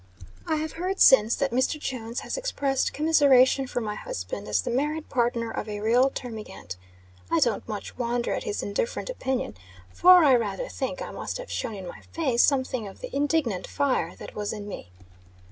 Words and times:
I 0.47 0.55
have 0.55 0.71
heard 0.71 0.99
since 0.99 1.35
that 1.35 1.51
Mr. 1.51 1.79
Jones 1.79 2.21
has 2.21 2.35
expressed 2.35 2.91
commiseration 2.91 3.67
for 3.67 3.81
my 3.81 3.93
husband, 3.93 4.47
as 4.47 4.63
the 4.63 4.71
married 4.71 5.09
partner 5.09 5.51
of 5.51 5.69
a 5.69 5.79
real 5.79 6.09
termigant. 6.09 6.75
I 7.29 7.39
don't 7.39 7.67
much 7.69 7.99
wonder 7.99 8.33
at 8.33 8.41
his 8.41 8.63
indifferent 8.63 9.11
opinion; 9.11 9.57
for, 9.93 10.23
I 10.23 10.33
rather 10.33 10.69
think 10.69 11.03
I 11.03 11.11
must 11.11 11.37
have 11.37 11.51
shown 11.51 11.75
in 11.75 11.87
my 11.87 12.01
face 12.13 12.41
something 12.41 12.87
of 12.87 13.01
the 13.01 13.15
indignant 13.15 13.67
fire 13.67 14.15
that 14.15 14.33
was 14.33 14.51
in 14.53 14.67
me. 14.67 14.89